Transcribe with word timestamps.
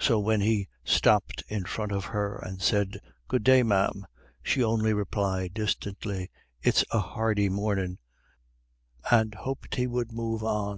So 0.00 0.18
when 0.18 0.40
he 0.40 0.66
stopped 0.82 1.44
in 1.46 1.62
front 1.64 1.92
of 1.92 2.06
her 2.06 2.34
and 2.34 2.60
said, 2.60 2.98
"Good 3.28 3.44
day, 3.44 3.62
ma'am," 3.62 4.08
she 4.42 4.60
only 4.64 4.92
replied 4.92 5.54
distantly, 5.54 6.32
"It's 6.60 6.84
a 6.90 6.98
hardy 6.98 7.48
mornin'," 7.48 8.00
and 9.08 9.36
hoped 9.36 9.76
he 9.76 9.86
would 9.86 10.10
move 10.10 10.42
on. 10.42 10.76